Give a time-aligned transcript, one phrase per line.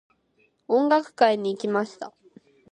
[0.67, 2.11] 音楽会に行きました。